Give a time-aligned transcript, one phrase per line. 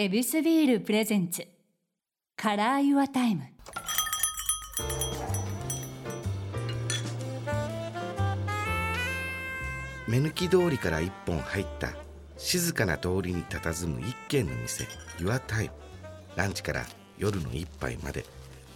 [0.00, 1.44] エビスビール presents。
[2.36, 3.42] Color Your Time。
[10.06, 11.94] 目抜き通りから一本入った
[12.36, 14.84] 静かな通りに佇む一軒の店
[15.18, 15.70] Your Time
[16.36, 16.86] ランチから
[17.18, 18.24] 夜の一杯まで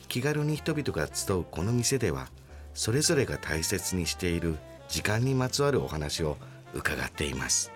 [0.09, 2.27] 気軽に人々が集うこの店では
[2.75, 4.57] それぞれが大切にしている
[4.89, 6.37] 時間にまつわるお話を
[6.75, 7.71] 伺っています。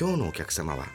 [0.00, 0.86] 今日のお客様は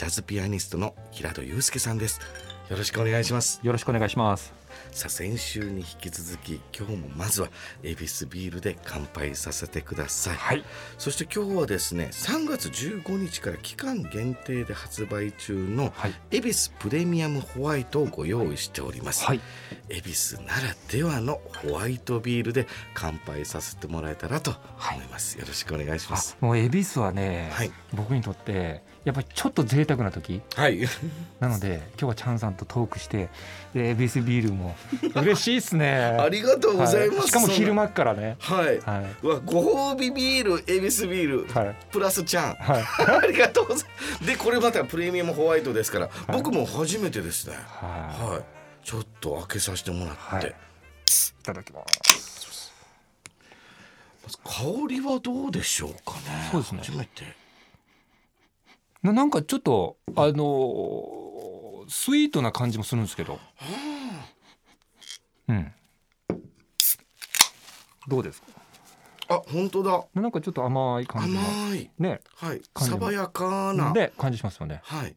[0.00, 2.22] ジャズピアニストの平戸祐介さんです
[2.70, 4.59] よろしくお願いしますよろしくお願いします。
[4.92, 7.48] さあ先週に引き続き今日もまずは
[7.82, 10.64] 恵比寿ビールで乾杯させてください、はい。
[10.98, 16.14] そして今日はですね3月15日から期間限定で発売中のはい。
[16.30, 19.40] 恵比寿プレミアムホワイトをご用意しております、はい。
[19.88, 24.54] 恵比寿ならではのホワイトビールで乾杯させてもらえたらと
[24.92, 26.36] 思います、よろしくお願いします。
[26.40, 27.72] あもう恵比寿はね、はい。
[27.92, 30.42] 僕にとってやっぱりちょっと贅沢な時。
[30.54, 30.80] はい。
[31.38, 33.28] なので今日はチャンさんとトークして
[33.74, 34.69] で恵比寿ビールも
[35.14, 36.16] 嬉しいですね。
[36.18, 38.36] ありがとうございます、はしかも昼間っからね。
[38.40, 41.52] はい、はうわご褒美ビール恵比寿ビール、い。
[41.52, 41.76] はい。
[41.90, 42.84] プラスちゃんはい。
[43.24, 47.86] ありがとうございますでこれまたプレミアムホワイトですから、僕も初めてですねは
[48.32, 48.42] はい
[48.84, 50.48] ちょっと開けさせてもらって、はいい。
[50.48, 50.52] い
[51.42, 52.40] ただきます。
[54.44, 57.24] 香りはどうでしょうかねそうですね初めて
[59.02, 61.30] ななんかちょっとあのー
[61.90, 63.40] スイートな感じもするんですけど。
[65.50, 65.72] うん。
[68.08, 68.46] どうですか？
[69.28, 70.04] あ本当だ。
[70.14, 71.40] なんかちょっと甘い感じの。
[71.40, 71.90] 甘い。
[71.98, 72.20] ね。
[72.34, 72.62] はい。
[72.76, 73.92] 爽やかな。
[73.92, 74.80] で感じしますよね。
[74.82, 75.16] はい。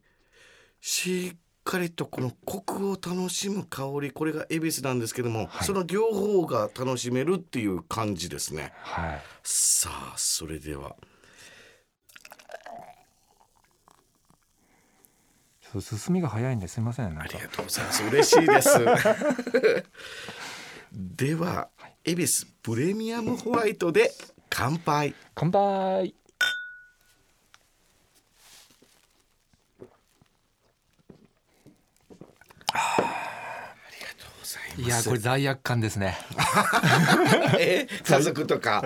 [0.80, 4.12] しっかりとこのコクを楽しむ香り。
[4.12, 5.64] これが恵比寿なんですけども、はい。
[5.64, 8.72] その両方が楽しめるっていう感じですね。
[8.82, 9.22] はい。
[9.42, 10.94] さあそれでは
[15.62, 17.06] そう進みが早いんですみません。
[17.18, 18.70] ありがとうございます嬉しいです
[20.92, 21.68] では
[22.04, 24.12] 恵比寿プレミアムホワイトで
[24.50, 26.14] 乾杯乾杯。
[34.76, 36.18] いやこれ罪悪感ですね。
[37.58, 38.82] え家族とか、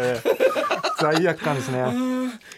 [1.00, 1.82] 罪悪感ですね。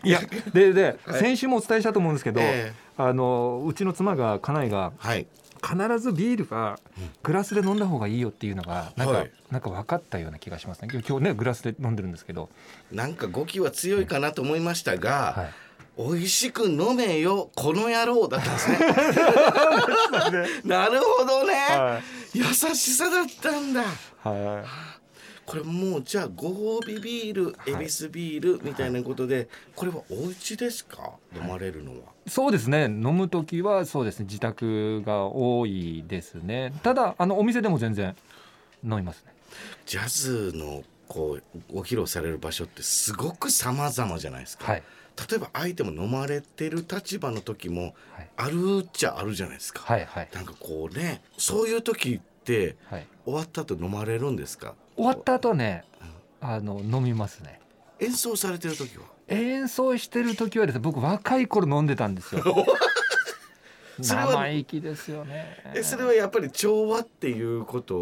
[0.02, 0.20] いや
[0.52, 1.20] でで、はい。
[1.20, 2.72] 先週もお伝えしたと思うんですけど、ええ。
[2.96, 5.26] あのうちの妻が家内がはい。
[5.62, 6.78] 必ずビールは
[7.22, 10.88] グラスで飲んだ方がいいよっていうのがなんか、はいなんか分かったような気がしますね。
[11.06, 12.48] 今日ねグラスで飲んでるんですけど、
[12.92, 15.52] なんか語気は強いかなと思いましたが、はい。
[15.98, 18.78] 美味しく飲めよこの野郎だったんですね。
[20.64, 22.00] なるほどね、は
[22.32, 23.82] 優しさだったんだ。
[24.22, 24.64] は
[25.50, 31.12] これもうじゃあご褒美ビール恵比寿ビールみたいなことで、これはお家ですか？
[31.34, 32.30] 飲まれるのは、い。
[32.30, 32.84] そうですね。
[32.84, 36.72] 飲む時はそうですね自宅が多いですね。
[36.82, 38.14] ただあのお店でも全然
[38.84, 39.32] 飲みますね。
[39.86, 44.82] ジャズのこうご披露される場所ってすごく様々じゃないですか、はい
[45.28, 52.20] 例えば相手も飲まれてる立場の時もはいあるっちゃあるじゃないですか、はいはいなんかこうねそういう時
[52.90, 53.06] はい。
[53.24, 54.74] 終わった後飲まれるんですか？
[54.96, 55.84] 終わった後ね
[56.40, 57.60] あの飲みますね。
[58.00, 59.04] 演奏されてる時は？
[59.28, 62.42] 演奏してる時はですね僕若い頃飲んでたんですよ。
[64.00, 65.58] 生意気ですよね。
[65.74, 67.96] えそれはやっぱり調和っていうこと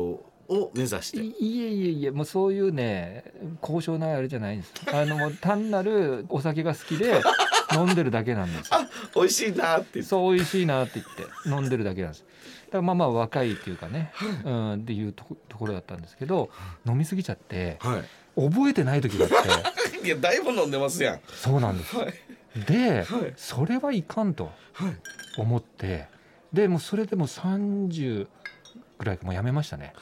[0.48, 1.18] を目指して？
[1.18, 3.24] いいえいえいえもうそういうね
[3.60, 4.72] 高尚なあれじゃないんです。
[4.92, 7.20] あのもう単なるお酒が好きで
[7.74, 8.76] 飲んでるだけなんですよ。
[8.78, 10.08] あ美味しいなって言って。
[10.08, 12.24] そう美味しいなって言って飲んでるだけなんです
[12.70, 14.12] だまあまあ若いっていうかね、
[14.44, 16.50] うん、っていうとこところだったんですけど
[16.86, 18.02] 飲み過ぎちゃっては
[18.36, 19.98] 覚えてない時があって。
[19.98, 21.20] い いやだいぶ飲んでますやん。
[21.26, 21.96] そうなんです。
[21.96, 22.14] はい。
[22.66, 23.32] で、はい。
[23.36, 24.96] それはいかんとはい。
[25.38, 26.06] 思って
[26.52, 28.26] でもうそれでもう30
[28.98, 29.92] ぐらいかもうやめましたね。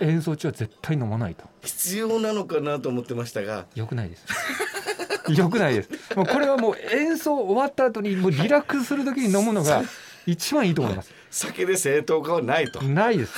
[0.00, 1.44] 演奏中は絶対飲まないと。
[1.62, 3.66] 必要なのかなと思ってましたが。
[3.74, 4.26] よくないです。
[5.32, 5.90] よくないです。
[6.16, 9.82] もうこれはもう演奏終わった後にもうリラックスする時に飲むのが
[10.26, 13.32] 一番いいと思います酒で正当化はないと、ないです。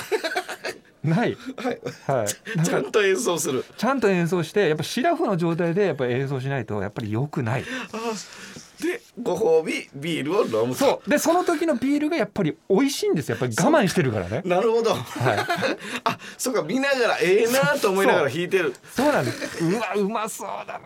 [1.05, 1.37] ない。
[1.55, 2.63] はい、はい。
[2.63, 3.63] ちゃんと演奏する。
[3.77, 7.63] ちゃんと演奏してやっぱシラフの状態でやっぱり演奏しないとやっぱり良くない。
[7.93, 10.79] あでご褒美ビールを飲むと。
[10.79, 11.09] そう。
[11.09, 13.37] でその時のビールがやっぱり美味しいんですよ。
[13.37, 14.41] やっぱり我慢してるからね。
[14.43, 14.93] なるほど。
[14.93, 15.37] はい。
[16.03, 18.73] あそうか見ながらええなと思いながら弾いてる。
[18.93, 19.63] そうなんです。
[19.63, 20.81] うわうまそうだ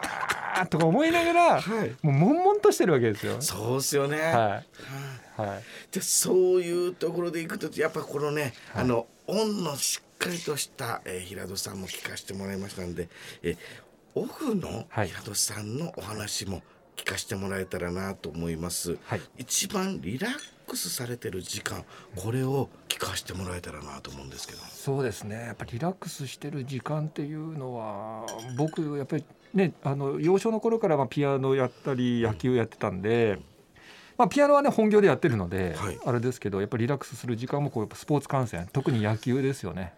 [0.56, 1.96] なとか思いながらはい。
[2.06, 3.38] もう悶々としてるわけですよ。
[3.40, 5.64] そうっすよね、はいはい。
[5.92, 8.84] でそういうところでいくとやっぱこのね、はい。
[8.84, 13.10] あのオンのしっかりとした、えー平戸さんも聞かせてもらいましたんで、
[13.44, 13.58] えー
[14.16, 15.08] オフのはい。
[15.08, 16.62] 平戸さんのお話も
[16.96, 19.22] 聞かせてもらえたらなと思います、はい。
[19.38, 20.32] 一番リラッ
[20.68, 24.60] クスされてる時間これを聞かせてもらえたらなと思うんですけど。
[24.60, 25.36] そうですね。
[25.36, 28.26] やっぱりリラックスしてる時間っていうのは
[28.58, 33.40] 僕やっぱりねあの幼少の頃からまあピアノやったり野球やってたんで、
[34.20, 35.98] まあ、ピアノはね本業でやってるので、はい。
[36.06, 39.94] あれですけどやっぱりリラックスする時間もこうスポーツ観戦特に野球ですよね。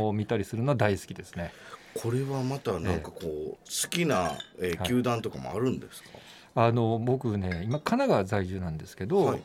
[0.00, 1.52] を見たりするのは大好きですね。
[1.94, 4.88] これはまたなんかこう好きな、えーはい。
[4.88, 6.08] 球団とかもあるんですか、
[6.56, 9.42] あの僕ね今神奈川在住なんですけど、はい。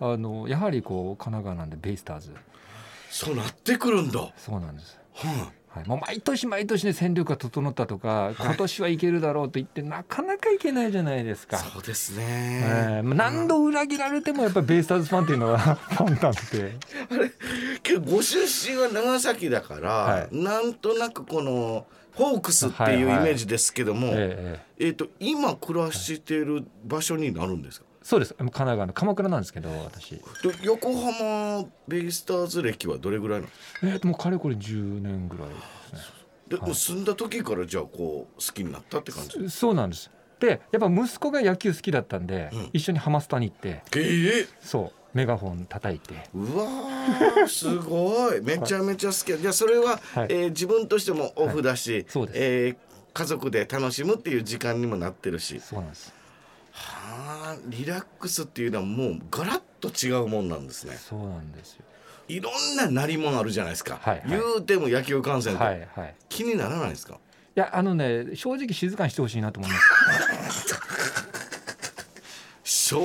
[0.00, 2.34] あのやはりこう神奈川なんでベイスターズ。
[3.08, 4.98] そうなってくるんだ、はそうなんです。
[5.24, 11.58] あ、はい、もう毎年毎年ね戦力が整ったとか、今年はいけるだろうと言ってなかなかいけないじゃないですか。
[11.58, 20.36] そうですえね、ーまあ何度裏切られてもやっぱりベイスターズファンっていうのは ファンなんで、けどご出身は長崎だから、はい。
[20.36, 27.86] なんとなくこのホークスっていうイメージですけども、えええっ、と今暮らしている場所になるんですか？
[28.06, 28.34] そうです。
[28.34, 30.20] 神奈川の鎌倉なんですけど私、で
[30.62, 33.46] 横浜ベイスターズ歴はどれぐらいな
[33.82, 33.92] の？
[33.92, 36.00] えーともうかれこれ10年ぐらいですね。
[36.46, 39.50] で、もう住んだ時からじゃあこう好きになったって感じ？
[39.50, 40.08] そうなんです。
[40.38, 42.70] でやっぱ息子が野球好きだったんで、うん。
[42.72, 46.14] 一緒にハマスタに行ってえー、そうメガホン叩いて。
[46.32, 48.40] うわーすご い。
[48.40, 49.36] めちゃめちゃ好き。
[49.40, 50.26] じゃあそれは、はい。
[50.30, 52.38] えー自分としてもオフだし、そうです。
[52.40, 52.76] えー
[53.14, 55.58] 家族で楽しむっていう時間にもなってるし。
[55.60, 56.12] そうなんです。
[56.78, 61.84] はあリラックスっていうのはもうガラッと違うもんなんですねそうなんですよ。
[62.28, 66.14] いろんな鳴り物あるじゃないですか、はいはい言うても野球観戦って、はいはい。
[66.28, 67.14] 気にならないですか？
[67.14, 67.18] い
[67.54, 69.78] やあのね正直静かにしてほしいなと思いま
[70.50, 70.76] す。
[72.64, 72.98] 正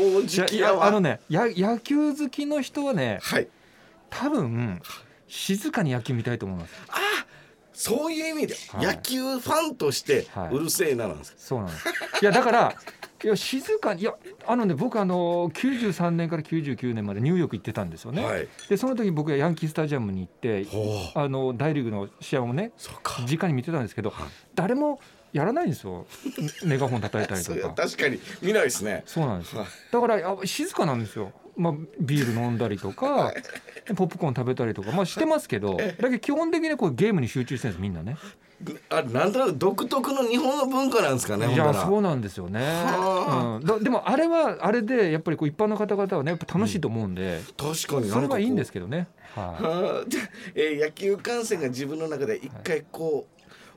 [0.44, 3.48] 直やあのねや野球好きの人はねはい
[4.10, 4.82] 多分
[5.28, 6.74] 静かに野球見たいと思います。
[7.74, 11.88] そういう意味で、はい野球ファンとしてはいうるせえななんですか、そうなんです。
[12.22, 12.76] いやだから
[13.24, 14.16] いや静かにいや
[14.48, 18.24] あのね僕あの93年から99年までニューヨーク行ってたんですよね。
[18.24, 18.48] はい。
[18.70, 20.66] でその時僕はヤンキースタジアムに行って
[21.16, 23.22] あの大リーグの試合をねそうか。
[23.24, 24.26] 直に見てたんですけどはい。
[24.56, 25.00] 誰も
[25.34, 26.06] やらないんですよ。
[26.64, 27.84] メガホン叩いたりそうやとか。
[27.84, 29.04] 確かに見ないですね。
[29.06, 29.62] そうなんですよ。
[29.62, 29.70] はい。
[29.92, 33.34] だからあ静かなんですよ、まあ、ビール飲んだりとか
[33.96, 38.18] ポップコーン食べたりとか、まあ、してますけどだけど基本的にこうゲームに集中してるんですみんなね
[38.90, 43.58] あなんとなく独特の日本の文化なんですかねいやそうなんですよね、はあ。
[43.58, 50.16] うん、だでもあれはあれでやっぱりこう一般の方々はねやっぱ楽しいと思うんで、確かにそれはいいんですけけどね、はい。
[50.56, 53.28] えー野球観戦が自分の中で一回こ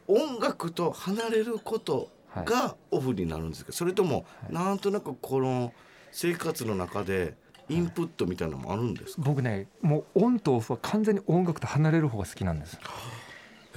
[0.08, 4.52] う、音楽と離れることがオフになるんですかそれともはい。
[4.52, 5.72] なんとなくこの
[6.10, 7.34] 生活の中で
[7.68, 12.76] インプットみたいなのもあるんですか、僕ねもうオンとオフは完全に音楽と離れる方が好きなんです。
[12.76, 13.23] へえ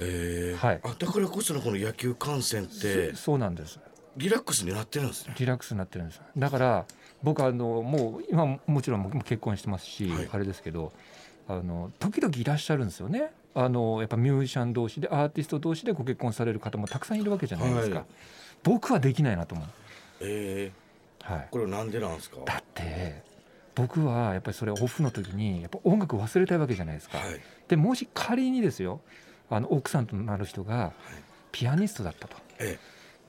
[0.00, 0.80] はい。
[0.82, 3.80] あだからこそのこの野球観戦ってそそうなんです。
[4.16, 5.34] リラックスになってるんですね。
[5.38, 6.20] リラックスになってるんです。
[6.36, 6.84] だから
[7.22, 10.28] 僕あのもう今もちろん結婚してますし、はい。
[10.32, 10.92] あれですけど
[11.48, 13.32] あの時々いらっしゃるんですよね。
[13.54, 18.06] あのやっぱミュージシャン同士でアーティスト同士でご結婚される方もたくさんいるわけじゃないですか、はい。
[18.62, 19.66] 僕はできないなと思う、
[20.20, 20.70] え
[21.22, 21.38] はい。
[21.40, 22.36] ー、、これなんでなんですか？
[22.44, 23.22] だって
[23.74, 27.40] 僕はやっぱりそれオフの時にやっぱ音楽忘れたいわけじゃないですか、はい。
[27.66, 29.00] でもし仮にですよ
[29.50, 30.92] あの奥さんとなる人が
[31.52, 32.36] ピアニストだったと。
[32.58, 32.78] え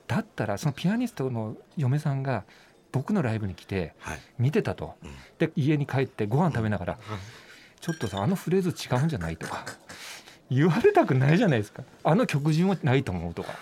[0.06, 2.44] だったらそのピアニストの嫁さんが
[2.92, 4.18] 僕のライブに来てはい。
[4.38, 5.10] 見てたと、うん。
[5.38, 6.98] で家に帰ってご飯食べながら
[7.80, 9.64] 「ちょっとさあのフレーズ違うんじゃない?」とか
[10.50, 11.84] 言われたくないじゃないですか。
[12.02, 13.52] あの曲順はないと思うとか。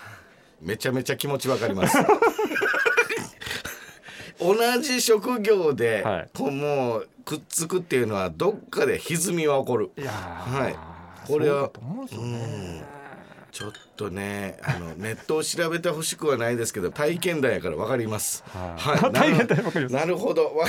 [0.61, 1.95] めちゃめちゃ気持ちわかります。
[4.39, 6.29] 同じ職業で、はい。
[6.33, 9.91] こうもうくっつくっていうのはどっかで歪みは起こる。
[9.97, 10.98] いやはい
[11.29, 12.99] ここれはと思うんですよね。
[13.51, 18.43] ちょっとねあの ネットを調べてほしくはないですけど体験談やからわかります。
[18.47, 19.13] はい。
[19.13, 19.95] 大変だよわかります。
[19.95, 20.55] なるほど。
[20.55, 20.67] わ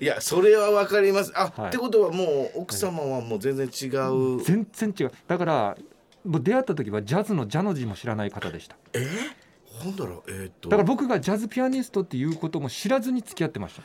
[0.00, 0.04] い。
[0.04, 1.32] やそれはわかります。
[1.34, 1.68] あ、はい。
[1.68, 5.12] ってことはもう奥様はもう全然違う、全然違う。
[5.26, 5.76] だから
[6.24, 8.76] もう出会った時はジャズのジャの字も知らない方でした。
[8.92, 8.98] え？
[9.00, 9.46] ー
[9.82, 10.68] ほんだらえーっと。
[10.68, 13.82] だから僕がジャズピアニストっていうことも知らずに付き合ってました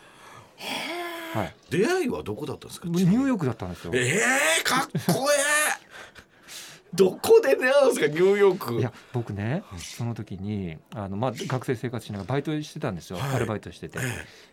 [1.33, 1.55] はい。
[1.69, 2.87] 出会いはどこだったんですか？
[2.89, 3.91] ニューヨークだったんですよ。
[3.95, 5.91] えー、かっこええ
[6.93, 8.73] どこで出会うんですかニューヨーク？
[8.73, 13.35] いや僕ねその時にあの、まあ、学生生活しながらバイトしてたんですよ、はい。
[13.37, 13.97] アルバイトしてて。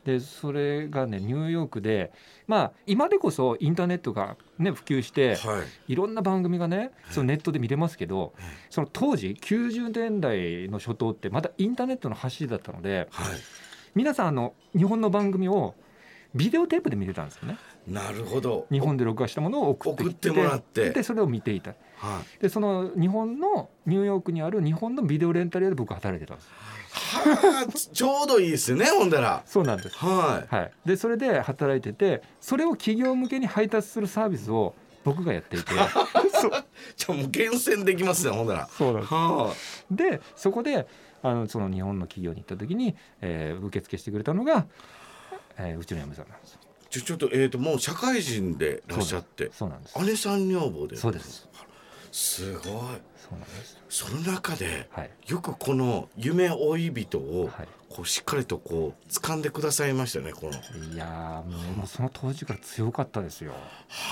[0.05, 2.13] えでそれがねニューヨークで
[2.47, 5.93] まあ今でこそインターネットが、ね、普及してえはい。
[5.93, 13.37] いろんな番組がねそのネットで見れますけどえその当時90年代の初頭ってまだインターネットの走りだったのではい。
[13.97, 15.75] 皆さんあの日本の番組を
[16.35, 17.57] ビデオテープで見てたんですよね。
[17.87, 18.67] なるほど。
[18.71, 20.91] 日本で録画したものを送ってきて送ってもらって。
[20.91, 21.75] でそれを見ていた。
[21.97, 26.49] はでその日本のニューヨークにある日本のビデオレンタル屋で僕働いてたんです。
[26.49, 29.43] いはあちょうどいいですねほんだら。
[29.47, 29.97] そうなんです。
[29.97, 30.55] はい。
[30.55, 35.73] はい、でそれで働いててそれを企業向けに配達するサービスを僕がやっていて。
[36.41, 36.51] そう。
[36.97, 38.69] じゃあもう厳選できますねほんだら。
[38.69, 39.15] そうなんです。
[39.15, 39.53] は
[39.91, 40.87] でそこで
[41.23, 44.67] あのその日本の企業に行った時に、えー受付してくれたのが、
[45.59, 46.59] えーうちの嫁さんなんです
[46.91, 49.99] ちょちょっとえっ、ともう社会人でいらっしゃってそうなんです。
[50.07, 50.97] 姉さん女房で。
[50.97, 51.47] そうです。
[52.11, 52.63] すごい。
[52.63, 52.79] そう
[53.33, 53.79] なんです。
[53.91, 55.11] その中ではい。
[55.27, 57.69] よくこの夢追い人をはい。
[57.91, 60.53] こうしっかりとこう掴んでくださいましたねこの。
[60.53, 60.57] は
[60.93, 63.53] いやーもうその当時から強かったですよ。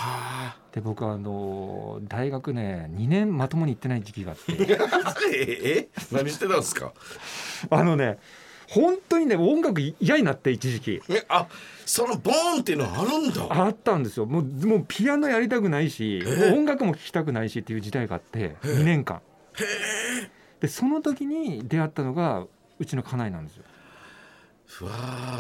[0.02, 0.56] あ。
[0.72, 4.52] で僕はあの大学ね2年まともに行ってない時期があって。
[5.34, 6.92] ええ何してたんですか？
[7.70, 8.18] あのね
[8.68, 11.02] 本当にね音楽嫌になって一時期。
[11.08, 11.46] えあ
[11.84, 13.46] そのボーンっていうのはあるんだ。
[13.48, 14.26] あったんですよ。
[14.26, 16.50] もうもうピアノやりたくないし、ええ。
[16.50, 19.20] もう音楽も聴きたくないしっていう時代があって2年間。
[20.60, 22.46] でその時に出会ったのが
[22.78, 23.64] うちの家内なんですよ。
[24.82, 24.92] うわ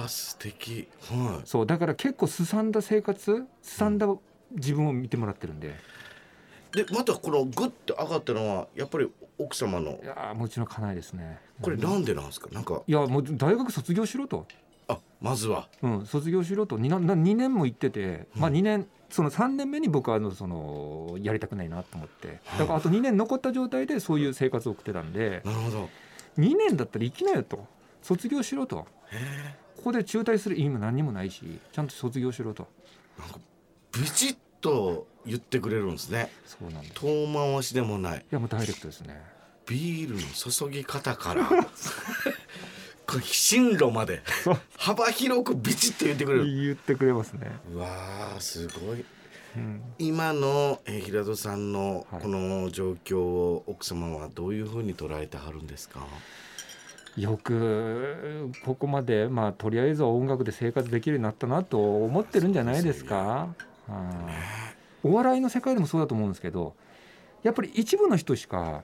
[0.04, 0.88] ー素敵。
[1.10, 4.06] はそうだから結構すさんだ生活すさんだ
[4.52, 5.68] 自分を見てもらってるんで。
[5.68, 5.70] い
[6.72, 9.08] でまたこのグッと上がったのはやっぱり
[9.38, 9.98] 奥様の。
[10.02, 11.38] いやーもううちの家内ですね。
[11.60, 12.48] これなんでなんですか？
[12.52, 12.82] なんか。
[12.86, 14.46] いやもう大学卒業しろと、
[14.88, 15.68] あまずは。
[15.82, 16.78] うん、卒業しろと。
[16.78, 22.40] 2, な2年も行ってて、まあ、2年その3年目に僕はあのそのやりたくないなと思って。
[22.58, 25.88] だからあと2年残った状態でそういう生活を送ってたんでなるほど。
[26.38, 27.66] 2年だったら生きなよと。
[28.02, 28.86] 卒業しろと。
[29.76, 32.66] ここで中退する意味も何にもないしちゃんと卒業しろと。
[33.18, 33.38] なんか
[33.92, 36.30] ビチッと言ってくれるんですね。
[36.46, 36.90] そうなんです。
[36.92, 38.24] い遠回しでもない。
[38.30, 39.20] やもうダイレクトですね。
[39.66, 41.48] ビールの注ぎ方から
[43.22, 44.22] 進路まで
[44.76, 46.44] 幅広くビチッと言ってくれる。
[46.46, 49.04] 言ってくれますね、うわーすごい。
[49.56, 52.22] うん、今の、えー平戸さんのはい。
[52.22, 56.06] この状況を奥様はどういうふうに捉えてはるんですか、
[57.16, 63.16] よくここまでまあとりあえずは音楽で生活できるようになったなと思ってるんじゃないですか？
[63.16, 63.64] はい
[65.02, 66.74] お笑いの世界でもそうだと思うんですけど
[67.42, 68.82] やっぱり一部の人しか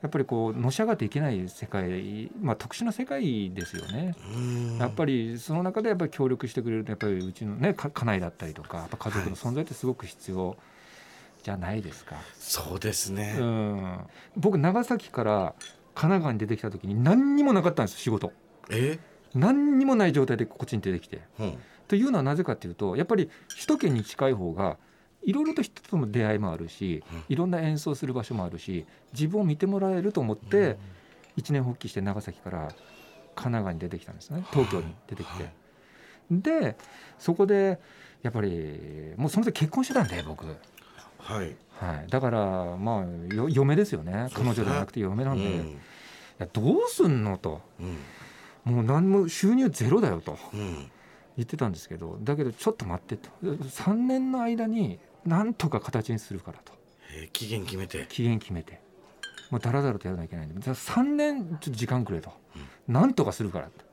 [0.00, 4.14] やっぱりこうのし上がっていけない世界、まあ、特殊な世界ですよね。
[4.32, 4.78] うん。
[4.78, 10.56] やっぱりその中でやっぱり協力してくれるやっぱりうちのねか家内だったりとかやっぱ家族の存在ってすごく必要
[11.42, 12.16] じゃないですか。
[12.38, 13.98] そうですね、うん、
[14.36, 15.54] 僕長崎から
[15.94, 18.32] 神奈川に出てきた時に何にもなかったんです仕事。
[18.70, 19.00] え？
[19.34, 21.20] 何にもない状態でこっちに出てきて。
[21.40, 24.76] うんというのはなぜかというとやっぱり首都圏に近い方が
[25.24, 27.24] いろいろと人との出会いもあるしうん。
[27.28, 30.76] いろんな演奏する場所もあるし自分を見てもらえると思って
[31.36, 32.68] 一年発起して長崎から
[33.34, 34.44] 神奈川に出てきたんですね。
[34.52, 35.50] 東京に出てきて。
[36.30, 36.76] で
[37.18, 37.80] そこで
[38.22, 44.28] やっぱりもうその時結婚してたんで僕、はい、はい、だからまあよ嫁ですよね。
[44.34, 45.80] 彼女じゃなくて嫁なんで、いうん。
[46.38, 47.60] やどうすんのと。
[47.80, 48.74] うん。
[48.74, 50.36] もう何も収入ゼロだよと。
[50.52, 50.90] うん
[51.38, 53.30] 言ってたんですけどだけどちょっと待ってと。
[53.42, 56.72] 3年の間になんとか形にするからと。
[57.16, 58.06] えー期限決めて。
[58.08, 58.80] 期限決めて。
[59.50, 60.60] もうだらだらとやらなきゃいけないんで。
[60.60, 62.32] じゃあ3年ちょっと時間くれと、
[62.88, 63.84] なんとかするからって。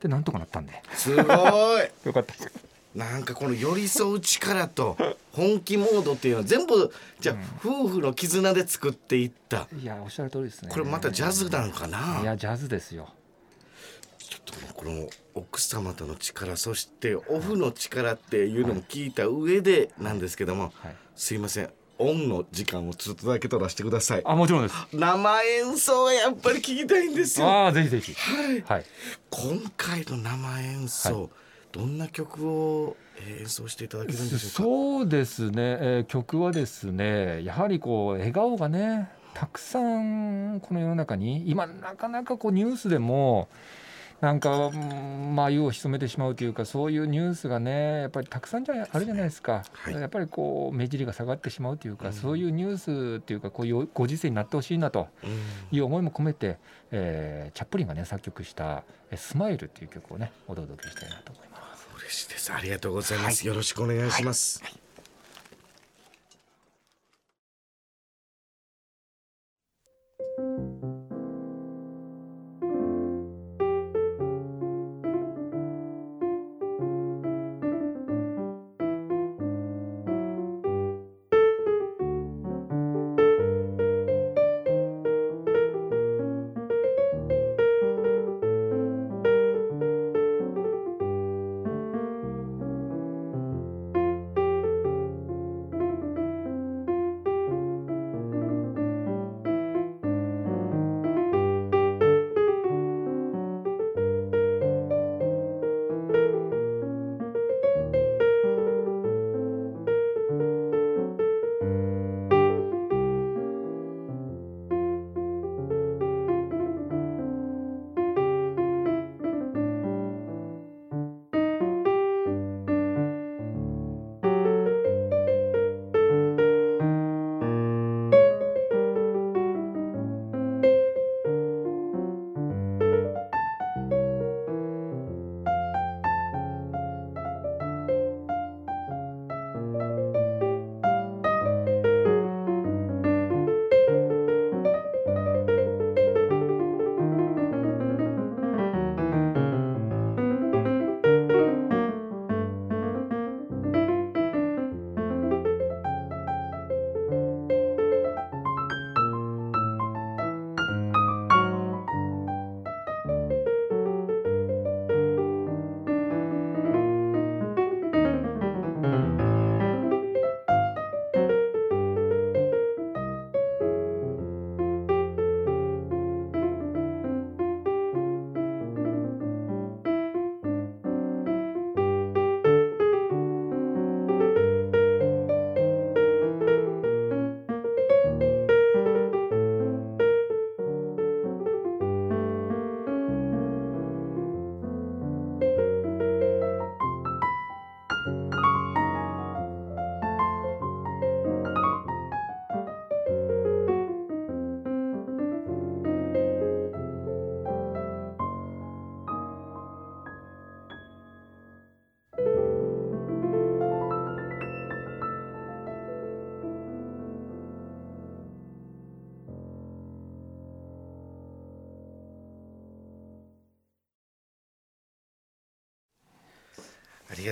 [0.00, 0.82] でなんとかなったんで。
[0.94, 1.26] すごい。
[2.04, 2.32] よかった。
[2.32, 2.50] です
[2.94, 4.98] なんかこの寄り添う力と
[5.32, 9.68] 本気モードっていうのは全部じゃあ、夫婦の絆で作っていった。
[9.78, 10.70] いやおっしゃる通りですね。
[10.70, 12.20] これまたジャズなのかな。
[12.22, 13.08] いやジャズですよ
[14.44, 20.96] とこの奥様との力そしてオフの力っていうのも聞いた上でなんですけども、はい。
[21.14, 21.70] すいません。
[21.98, 24.74] オンの時間をちょっとだけ取らせてくださいあもちろんです。
[24.92, 27.46] 生演奏がやっぱり聞きたいんですよ。
[27.46, 28.12] ああぜひぜひ。
[28.14, 28.60] はい。
[28.62, 28.84] はい。
[29.30, 31.28] 今回の生演奏、は
[31.70, 34.62] どんな曲をえー演奏していただけるんでしょうか？
[34.62, 43.48] そうですね、えー曲はですねやはりこう笑顔がねたくさんこの世の中に今なかなかこうニュースでも
[44.22, 55.08] なんか、まあ、湯を潜めてしまうというか、そういうニュースがね、やっぱりたくさんじゃあるじゃないですか、はい、やっぱりこう目尻が下がってしまうというか、うん、そういうニュースというか、こういうご時世になってほしいなと
[55.72, 56.56] いう思いも込めて、うん、
[56.92, 58.84] えー、チャップリンがね、作曲した
[59.16, 61.88] 「スマイルという曲をね、お届けしたいなと思います。
[61.98, 62.52] 嬉しいです。
[62.52, 64.62] ありがとうございます、はい、よろしくお願いします。
[64.62, 64.72] はい。
[64.72, 64.78] は
[70.88, 70.91] い。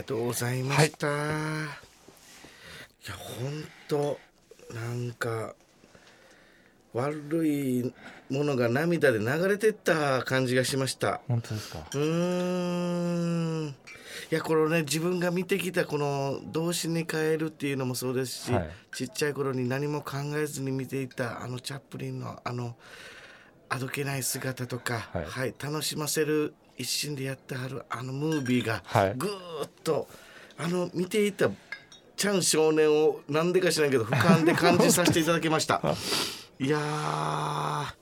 [0.00, 1.14] がとうございました、い、や
[3.14, 4.18] 本当
[4.74, 5.54] なんか
[6.92, 7.92] 悪い
[8.30, 11.20] ものが涙で流れてった感じがしました。
[11.28, 11.78] 本当ですか？
[11.94, 13.68] うーん。
[14.30, 18.70] いやこのね自分が見てきたこの動詞に変えるっていうのもそうですし、はい。
[18.92, 22.74] ちっちゃい頃に何も考えずに見ていたあのチャップリンのあの
[23.68, 25.24] あどけない姿とか、はい。
[25.24, 29.14] はい、楽しませる一心でやってはるあのムービーがはい。
[29.16, 30.08] ぐーっと
[30.58, 31.50] あの見ていた
[32.16, 35.80] チャン少年をなんでか知らんけど俯瞰で感じさせていただきました。
[36.58, 36.68] い。
[36.68, 37.94] やー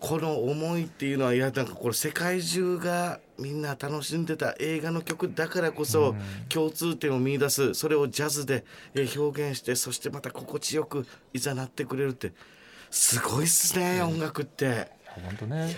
[0.00, 6.14] この思いっていうのはいやなんかこれ世界中がみんな楽しんでた映画の曲だからこそ
[6.48, 12.32] 共通点を見出すそれをジャズでえー表現してそしてまた心地よくいざなってくれるって
[12.90, 14.88] すごいっすね音楽って。
[15.06, 15.76] 本当ね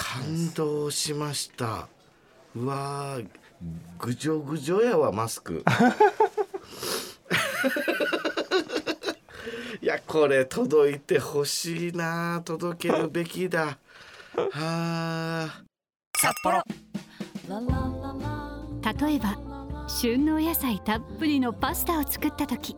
[0.00, 1.86] 感動しました。
[2.56, 3.26] うわー
[3.98, 5.62] ぐじょぐじょやわマスク。
[9.82, 13.78] いやこれ届いてほしいな届けるべきだ。
[14.34, 15.62] はあ
[16.16, 16.62] 札幌
[18.82, 19.38] 例えば
[19.86, 22.74] 旬のお野菜たっぷりのパスタを作った時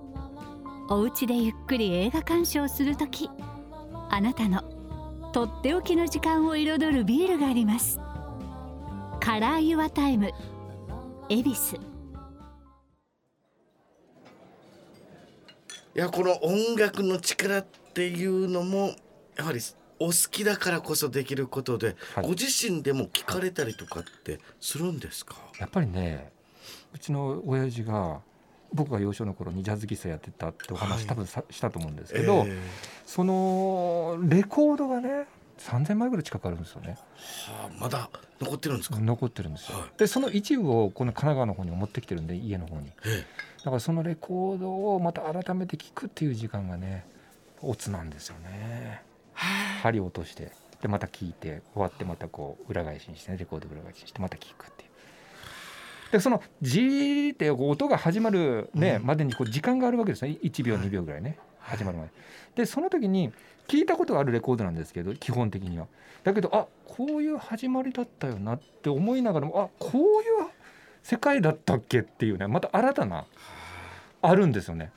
[0.88, 3.30] お家でゆっくり映画鑑賞する時
[4.10, 4.71] あなたの
[5.32, 7.98] とっておきの時間を彩るビールがあります。
[9.18, 10.30] カラーユアタイム。
[11.30, 11.76] 恵比寿。
[15.94, 18.94] いやこの音楽の力っていうのも
[19.38, 19.60] やはり
[19.98, 22.24] お好きだからこそできることで、はい。
[22.24, 26.30] ご自身でも聞かれたりとかってするんですか、やっぱりね
[26.94, 28.20] うちの親父が
[28.74, 31.06] 僕が幼少の頃にジャズ喫茶やってたってお話、はい。
[31.06, 32.58] 多分さしたと思うんですけど、え
[33.06, 35.26] そのレコードがね
[35.58, 36.96] 3,000枚ぐらい近くあるんですよね。
[37.48, 39.90] ーはあ、まだ残ってるんですか、残ってるんですよ、はい。
[39.96, 42.90] でその一部をこの神奈川の方に持ってきてるんで家の方に。
[43.06, 43.24] え
[43.58, 47.06] だからそのレコードをまた改めて聞くっていう時間がね
[47.60, 49.02] オツなんですよね。
[49.82, 54.90] 針を落としてでまた聞いて終わってまたこう裏返しにしてねレコード裏返しにしてまた聞くっていう
[56.12, 59.06] でそのジーってこう音が始まるね、うん。
[59.06, 60.38] までにこう時間があるわけですね。
[60.42, 62.10] 1秒はい2秒ぐらいね、始まるまで。
[62.54, 63.32] でその時に
[63.66, 65.86] 聞いたことがあるレコードなんですけど基本的には。
[66.22, 70.48] だけどあこういう始まりだったよなって思いながらもあこういう
[71.02, 73.24] 世界だったっけっていうねまた新たな
[74.20, 74.34] あ。
[74.34, 74.92] るんですよね。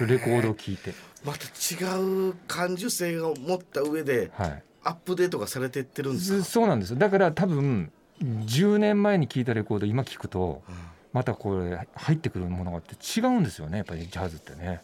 [0.00, 10.74] レコードを聞いて、また違う感受性を持った上ではい、アップデートがされていってるんですか、そうなんですだから多分10年前に聞いたレコード今聞くとうん。
[11.12, 14.80] またこれ入ってくるものがあって違うんですよねやっぱりジャズってね。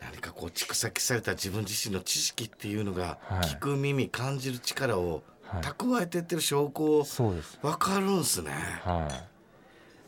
[0.00, 3.40] 何かこう蓄積された自分自身の知識っていうのが、はい。
[3.42, 5.62] 聞く耳感じる力をはい。
[5.62, 7.42] 蓄えてってる証拠を分
[7.78, 8.50] かるんすね。
[8.82, 9.08] は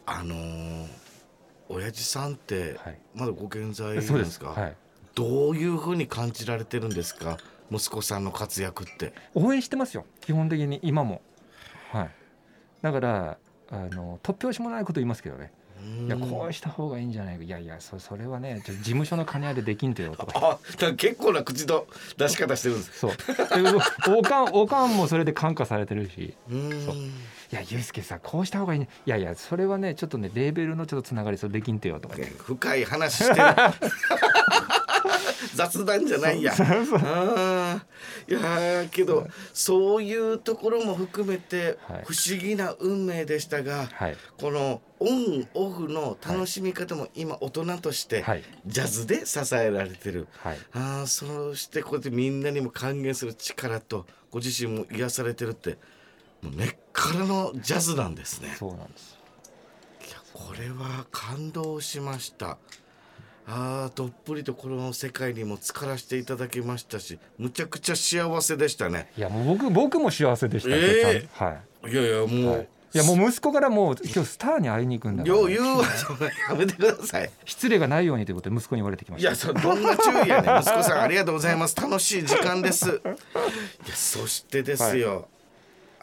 [0.06, 0.86] あのー
[1.68, 2.98] 親父さんってはい。
[3.14, 4.44] まだご健在なんでか、ですす。
[4.44, 4.76] はい。
[5.14, 7.38] どういうふうに感じられてるんですか？
[7.70, 9.12] 息子さんの活躍って。
[9.34, 10.04] 応援してますよ。
[10.20, 11.22] 基本的に今も。
[11.92, 12.10] はい。
[12.82, 13.38] だから
[13.70, 15.52] あの突拍子もないこと言いますけどね。
[16.06, 17.44] いやこうした方がいいんじゃないか。
[17.44, 20.58] いやいやそそれはね事務所の兼ね合いでできんとよとか。
[20.58, 20.58] あ
[20.94, 22.98] 結構な口の出し方してるんです。
[22.98, 23.10] そう。
[23.10, 26.34] でおかんおかんもそれで感化されてるし。
[26.48, 26.58] そう。
[27.52, 28.88] いやゆうすけさこうした方がいいね。
[29.06, 31.50] いやいやそれはねちょっとねレーベルのちょっとつながりそう。
[31.50, 32.16] できんてよとか。
[32.38, 33.46] 深い話してる
[35.54, 36.52] 雑談じゃないや。
[36.52, 42.04] いやーけどそういうところも含めてはい。
[42.06, 44.16] 不思議な運命でしたが、はい。
[44.38, 48.42] このオンオフの楽しみ方も今大人としてはい。
[48.66, 50.58] ジャズで支えられてる、はい。
[50.72, 55.78] あーそしてこうやってみんなにも還元する力とご自身も癒されてるって
[56.42, 58.54] もう根っからのジャズなんですね。
[58.58, 59.18] そうなんです
[60.06, 62.58] いやこれは感動しました
[63.48, 69.10] あーどっぷりとこの世界にも浸からしていただきましたしむちゃくちゃ幸せでしたね。
[69.16, 71.44] いやもう僕僕も幸せでしたよ、えー。
[71.44, 71.92] はい。
[71.92, 72.68] いやいやもう、はい。
[72.94, 75.36] いやもう息子からもう今日スターに会いに行くんだから。
[75.36, 75.84] よう言うわ
[76.48, 77.30] やめてください。
[77.44, 79.28] 失礼がないようにということで息子に言われてきました。
[79.28, 80.60] いやそどんな注意やねん。
[80.60, 81.76] 息子さんありがとうございます。
[81.76, 82.88] 楽しい時間です。
[82.88, 82.92] い
[83.88, 85.28] やそしてですよ、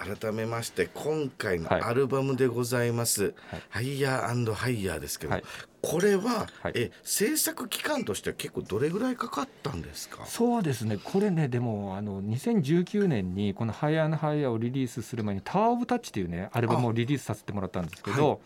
[0.04, 1.82] 改めまして今回のはい。
[1.82, 3.62] アルバムでございます「はい。
[3.70, 5.44] ハイヤーハイヤー」ですけど、はい。
[5.82, 6.74] これは、はい。
[6.76, 10.26] え制作期間としては結構どれぐらいかかったんですか？
[10.26, 10.98] そうですね。
[11.04, 18.42] これねでもあの2019年にこの「ハイヤーハイヤー」をリリースする前に「Tower of Touch」というねアルバムをリリースさせてもらったんですけど、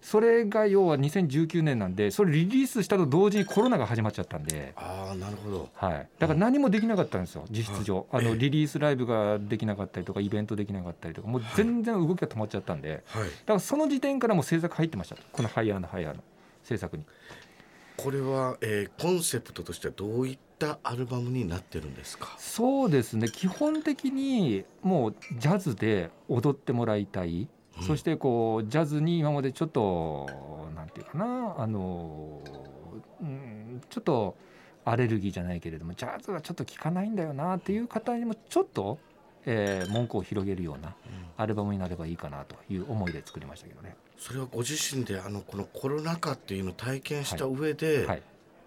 [0.00, 5.68] それが要は2019年なんでそれリリースしたと同時にコロナが始まっちゃったんで、ああなるほど。
[5.74, 8.06] はい、だから何もできなかったんですよ実質上。
[8.10, 8.28] あええ。
[8.28, 13.02] のリリースライブができなかったりとかイベントできなかったりとかもう全然動きが止まっちゃったんで。
[13.06, 13.24] はい。
[13.24, 16.22] だからその時点からもう制作入ってましたこの「ハイヤーのハイヤーの
[16.62, 17.04] 制作に。
[17.96, 22.34] これは、えーコンセプトとしてはどういったアルバムになってるんですか？
[22.38, 23.28] そうですね。
[23.28, 27.48] 基本的にもうジャズで踊ってもらいたい、うん
[27.86, 30.28] そしてこうジャズに今までちょっと
[30.74, 32.40] なんていうかなあの、
[33.20, 34.36] うん、ちょっと
[34.84, 38.98] アレルギーじゃないけれどもジャズはちょっと聴かないんだよなっていう方にもちょっと、
[39.46, 40.94] えー、文句を広げるような
[41.36, 43.96] アルバムになればいいかなという思いで作りましたけどね。
[44.18, 48.22] それはご自身であのこのコロナ禍っていうのを体験した上で、はい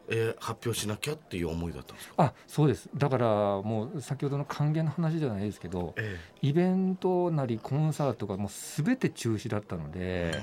[0.10, 2.90] えー発表しなきゃっていう思いだったんですか、あそうです。
[2.96, 3.28] だから
[3.62, 10.42] もう先ほどの還元の話じゃないですけどえイベントなりコンサートがもう全て中止だったので、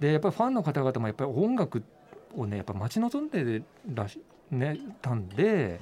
[0.00, 1.82] でやっぱりファンの方々もやっぱり音楽
[2.34, 3.62] をねやっぱ待ち望んで
[3.94, 5.80] らし、ね、たんで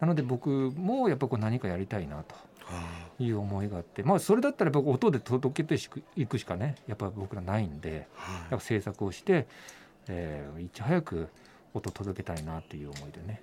[0.00, 2.34] なので僕もやっぱこう何かやりたいなと
[2.68, 5.82] あいう思いがあってまあそれだったらやっぱ音で届けて
[6.16, 8.40] いくしかねやっぱ僕らないんでーはい。
[8.42, 9.46] やっぱ制作をして、
[10.08, 11.28] えーいち早く
[11.74, 13.40] 音届けたいなっていう思いでね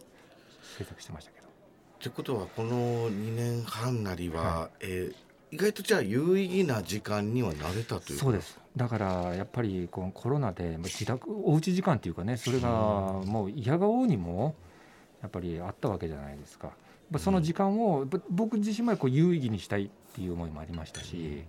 [0.78, 1.48] 制作してましたけど。
[1.48, 5.16] ってことはこの2年半なりは、はえー
[5.52, 8.60] 意外とじゃあ有意義な時間にはなれたというそうです。
[8.76, 14.54] だからやっぱりこのコロナでまあ自宅おうち時間っていうかねそれがもう嫌がおうにも
[15.22, 16.72] やっぱりあったわけじゃないですか。
[17.18, 21.44] その時間をぼ僕自身もこう有意義にしたいっていう思いもありましたし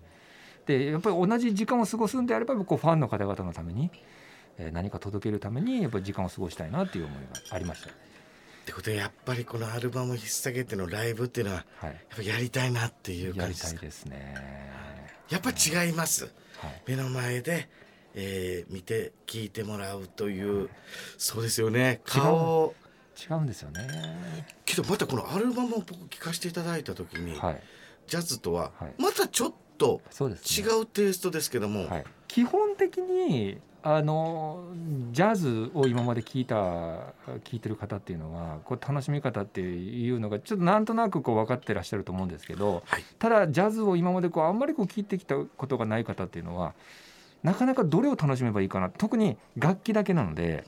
[0.65, 3.91] でやっぱり同じ時間を過ごすんであればこうファンの方々のために
[4.59, 7.19] えー何か届けるためにやっぱり時間を過ごしたいなっていう思い
[7.51, 7.93] がありました、っ
[8.67, 13.81] てことでやっぱりこのアルバム引っ提げてのライブっていうのははい、やっぱやりたいなっていう感じですか？
[13.81, 14.35] ですね、
[15.31, 16.25] やっぱ違います。
[16.59, 17.69] はい、目の前で、
[18.15, 20.69] えー見て聞いてもらうという
[21.17, 22.01] そうですよね。
[22.05, 22.75] 顔を
[23.31, 23.87] 違うんですよね。
[24.65, 27.63] けどまたこのアルバムを僕聞かせていただいた時に、はい。
[28.07, 28.95] ジャズとははい。
[28.99, 30.37] またちょっと違ね、
[30.83, 34.65] うテイストですけども、はい、基本的にあの
[35.11, 36.55] ジャズを今まで聞いた
[37.45, 43.05] 聞いてる方っていうのはこう楽しみ方っていうのがちょっとなんとなくこう分かってらっしゃると思うんですけど、はい。
[43.19, 46.75] ただジャズを今までこうあんまりこう聞いてきたことがない方っていうのは
[47.43, 50.65] なかなかどれを楽しめばいいかな特に楽器だけなので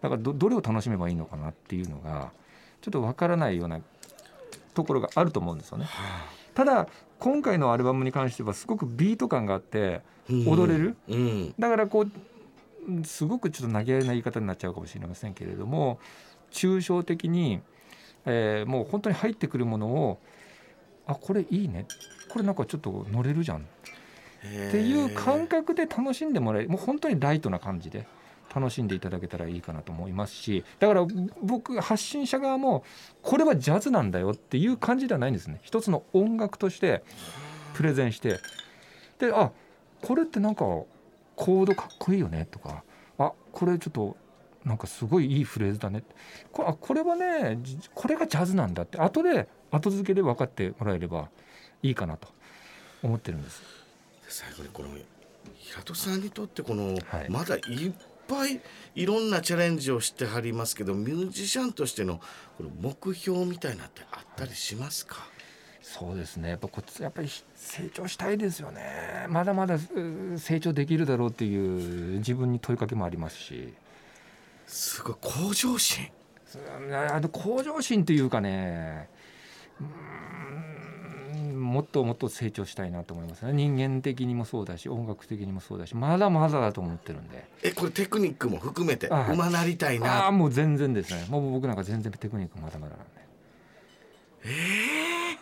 [0.00, 2.30] だからどどれを楽しめばいいのかなっていうのが
[2.80, 3.80] ちょっと分からないような
[4.74, 5.86] ところがあると思うんですよね。
[6.54, 6.86] ただ
[7.18, 10.48] 今回のアルバムに関してはすごくビート感があってうん。
[10.48, 10.96] 踊れる。
[11.08, 11.54] うん。
[11.58, 12.12] だからこううん
[13.04, 15.98] すごくちょっと投げやりな言い方になっちゃうかもしれませんけれども
[16.50, 17.60] 抽象的に、
[18.24, 20.18] えーもう本当に入ってくるものを
[21.06, 21.86] あこれいいね。
[22.30, 23.58] これなんかちょっと乗れるじゃん。
[23.58, 23.62] っ
[24.70, 28.06] ていう感覚で楽しんでもらえもう本当にライトな感じで
[28.54, 31.06] 楽しんでいただけたらいいかなと思いますしだから
[31.42, 32.84] 僕発信者側も
[33.22, 35.60] これはジャズなんだよっていう感じではないんですね。
[35.62, 37.02] 一つの音楽として
[37.72, 38.38] プレゼンして。
[39.18, 39.50] であ
[40.02, 40.64] これってなんか
[41.36, 42.82] コードかっこいいよねとか
[43.18, 44.16] あこれちょっと
[44.64, 46.02] なんかすごいいいフレーズだね。
[46.52, 48.98] これあこれはねじこれがジャズなんだって。
[48.98, 51.28] 後で後付けで分かってもらえれば
[51.82, 52.28] いいかなと。
[53.02, 53.62] 思ってるんです。
[54.26, 54.88] 最後にこの
[55.58, 57.28] 平戸さんにとってこの、はい。
[57.28, 57.92] まだいっ
[58.26, 58.62] ぱい
[58.94, 62.20] いろんなチャレンジをしてはりますけどミュージシャンとしての
[62.56, 65.28] この目標みたいなってあったりしますか、
[65.86, 66.48] そうですね。
[66.48, 69.26] やっぱこっちやっぱり成長したいですよね。
[69.28, 69.78] まだまだう
[70.38, 73.74] 成長できるだろうっていう自分に問いかけもありますし。
[74.66, 76.08] すごい向上心。
[76.90, 79.08] あの向上心というかね
[81.54, 83.52] もっともっと成長したいなと思いますね。
[83.52, 87.44] 人間的にもそうだし音楽的にもそうだしまだまだだと思ってるんで。
[87.62, 90.26] えこれテクニックも含めてまなりたいあな。
[90.28, 91.26] あもう全然ですね。
[91.28, 93.12] もう僕なんか全然テクニックまだまだなんで。
[94.44, 94.48] え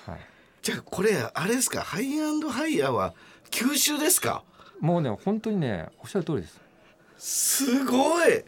[0.05, 0.11] ー？
[0.11, 0.21] はい
[0.63, 1.83] じゃあこれあれですか？
[1.83, 3.15] ハイアンドハイヤーは
[3.51, 4.45] 九州ですか？
[4.81, 6.61] もうね本当にねおっしゃる通りです。
[7.19, 8.45] すごい！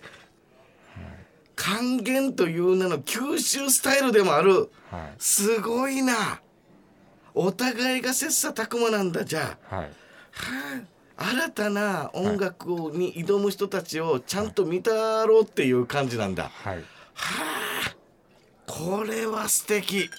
[1.56, 4.70] 還元という名の九州スタイルでもある。
[4.90, 5.14] はい。
[5.18, 6.40] すごいな。
[7.34, 9.76] お互いが切磋琢磨なんだじゃあ。
[9.76, 9.84] はい。
[9.86, 9.90] は
[11.16, 11.24] あ。
[11.36, 16.50] 新たな音楽をに挑む人たちをちゃんと見たろうっていう感じなんだ。
[16.52, 16.78] はい。
[16.78, 16.82] は
[17.86, 17.96] あ、
[18.66, 20.10] これは素敵。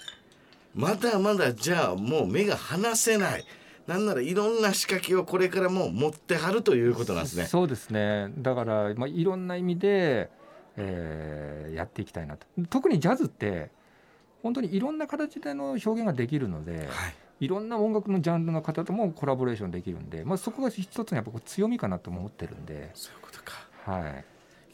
[0.75, 3.45] まだまだじゃあもう目が離せない。
[3.87, 7.45] なんならいろんな仕掛けをこれからもう持ってはるということなんですね。
[7.45, 10.29] そうですねだから、まあ、いろんな意味で、
[10.75, 13.69] えーやっていきたいなと特にジャズって
[14.41, 16.87] 本当にいろんな形での表現ができるので、はい。
[17.41, 24.23] いろんな音楽のジャンルの方ともコラボレーションできるんで、まあ、そこが一つのやっぱ強みかなと思ってるんで、そういうことかはい、い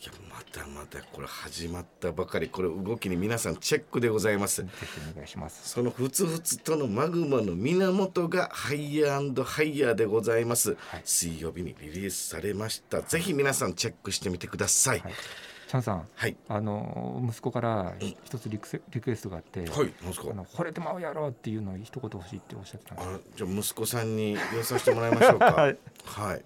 [0.08, 2.50] やまたまたこれ始まったばかり。
[2.50, 4.64] これ動きに皆さんチェックでございます。
[4.64, 5.70] ぜひお願いします。
[5.70, 11.02] そのふつふつとのマグマの源がハイヤーハイヤーでございます、はい。
[11.06, 13.02] 水曜日にリリースされました。
[13.02, 15.00] ぜひ皆さんチェックしてみてください。
[15.00, 15.14] はい
[15.72, 16.36] チャンさん、はい。
[16.50, 17.94] あの息子から
[18.26, 23.08] 一つリクセリクエストがあって、はいあの惚れてまうやろっていうのを一言欲しいっておっしゃってたんです。
[23.08, 25.46] あじゃあ息子さんに言わさせてもらいましょうか。
[25.56, 25.78] はい。
[26.04, 26.44] はい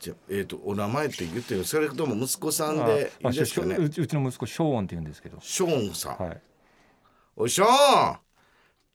[0.00, 1.64] じゃあえっ、とお名前って言ってる。
[1.64, 3.76] それとも息子さんでいあいですかね。
[3.76, 6.40] うちうちの息子ショーンって言うんですけど、ショーンさん、はい、
[7.36, 8.18] おいショーン。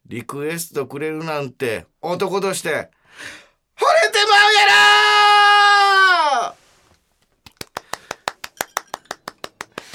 [0.07, 2.89] リクエストくれるなんて男として惚れて
[4.29, 4.65] まうや
[6.51, 6.55] ろ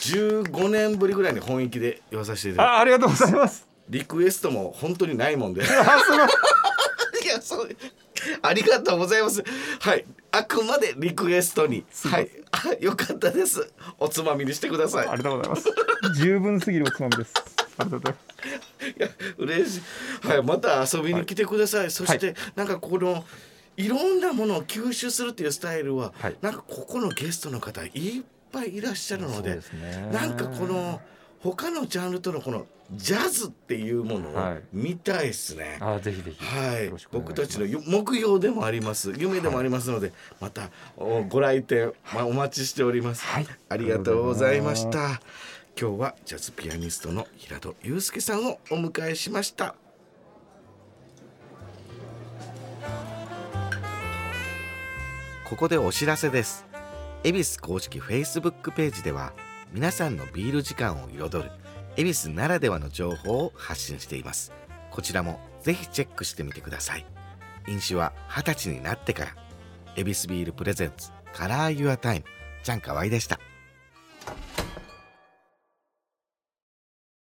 [0.00, 2.72] 15年ぶりぐらいに本気で言わさせていただいて。
[2.76, 3.68] あありがとうございます。
[3.88, 5.62] リクエストも本当にないもんで。
[5.62, 5.66] い
[7.26, 7.68] やそう
[8.42, 9.44] ありがとうございます。
[9.78, 15.68] はいあくまでリクエストにはいあよかったですおつまみにしてくださいありがとうございます。
[16.16, 17.34] 十分すぎるおつまみです。
[17.78, 18.88] ありがとうございます。
[18.88, 19.82] いや嬉し
[20.24, 20.26] い。
[20.26, 21.90] はい、また遊びに来てください。
[21.90, 23.24] そして、なんかこの
[23.76, 31.00] いろんなものを吸収するっていうスタイルは、はいなんかここのゲストの方いっぱいいらっしゃるので、ですねなんかこの
[31.42, 34.62] 他のジャンルとのこのジャズっていうものをはい。
[34.72, 35.78] 見たいですね。
[35.80, 36.44] あぜひぜひ。
[36.44, 36.92] はい。
[37.12, 39.12] 僕たちのよ目標でもあります。
[39.16, 43.46] 夢でもありますので、またおご来店、まあ、お待ちしております、はい。
[43.68, 45.20] ありがとうございました。
[45.80, 49.76] 今日はジャズピアニストの平戸祐介さんをお迎えしました。
[55.44, 56.66] ここでお知らせです。
[57.24, 59.32] 恵比寿公式 Facebook ページでは
[59.72, 61.50] 皆さんのビール時間を彩る
[61.96, 64.52] 恵比寿ならではの情報を発信しています。
[64.90, 67.06] こちらもぜひチェックしてみてください。
[67.68, 69.36] 飲酒は20歳になってから
[69.96, 72.24] 恵比寿ビールプレゼンツカラーユアタイム
[72.64, 73.38] ちゃんかわいでした。